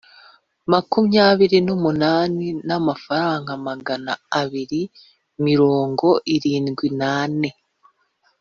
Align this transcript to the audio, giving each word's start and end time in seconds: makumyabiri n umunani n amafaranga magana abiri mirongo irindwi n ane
makumyabiri 0.71 1.57
n 1.65 1.69
umunani 1.75 2.47
n 2.67 2.69
amafaranga 2.79 3.51
magana 3.67 4.11
abiri 4.41 4.81
mirongo 5.47 6.07
irindwi 6.35 6.87
n 6.99 7.01
ane 7.17 7.49